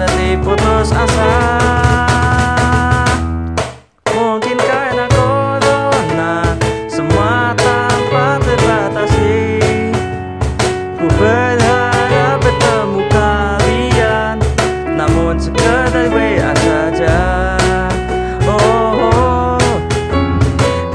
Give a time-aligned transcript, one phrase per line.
[0.00, 1.32] berarti putus asa.
[4.08, 6.56] Mungkin karena corona?
[6.88, 9.60] Semua tanpa terbatasi.
[10.96, 14.36] Ku berharap bertemu kalian
[14.96, 17.20] Namun sekedar WA saja.
[18.48, 19.76] Oh, oh.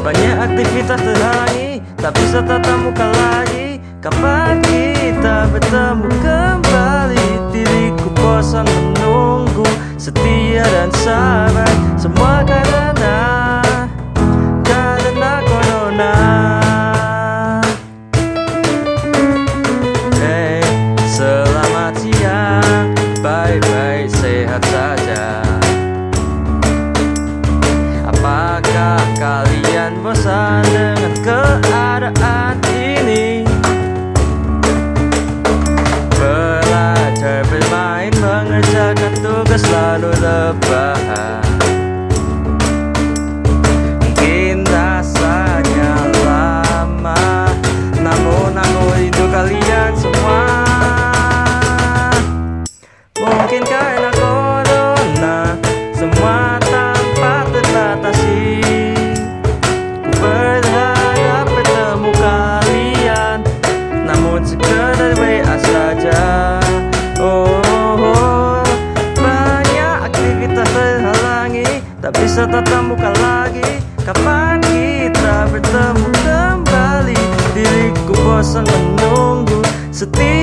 [0.01, 3.77] Banyak aktivitas terhalangi Tak bisa tatap muka lagi.
[4.01, 7.29] Kapan kita bertemu kembali?
[7.53, 8.94] Diriku bosan menunggu
[10.05, 11.65] Setia dan sabar.
[11.97, 12.93] Semua karena
[14.61, 16.13] Karena corona.
[20.21, 20.61] Hey,
[21.09, 22.93] selamat siang.
[23.25, 25.41] Baik-baik sehat saja.
[28.05, 31.64] Apakah kalian bosan dengan keadaan
[64.75, 66.23] Namun sekedar WA saja
[67.23, 68.59] oh,
[69.15, 73.79] Banyak aktivitas terhalangi Tak bisa tatap muka lagi.
[74.03, 77.21] Kapan kita bertemu kembali?
[77.57, 79.63] Diriku bosan menunggu.
[79.89, 80.34] Setia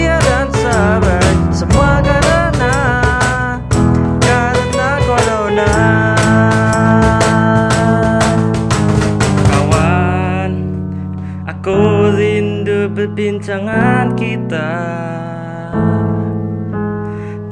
[13.12, 14.73] perbincangan kita.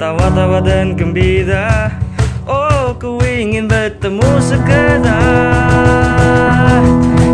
[0.01, 2.01] Tawa-tawa dan gembira.
[2.49, 5.21] Oh ku ingin bertemu segera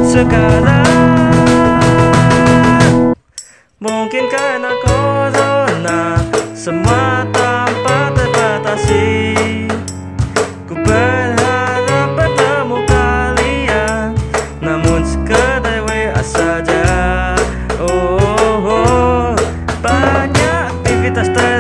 [0.04, 0.92] Sekarang.
[3.80, 6.20] Mungkin karena corona
[6.52, 7.24] Semua
[21.18, 21.57] aktivitas terhalangi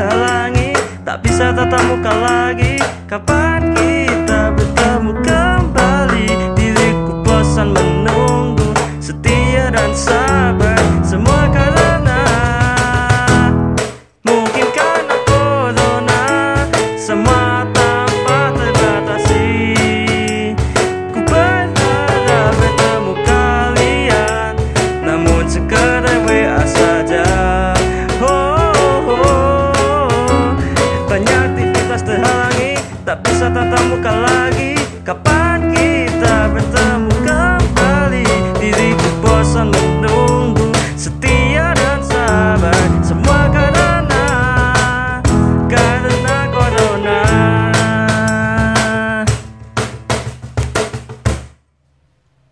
[33.07, 33.15] oh.
[33.15, 33.66] Banyak